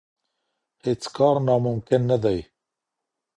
[0.83, 2.37] هيڅ کار ناممکن نه دی.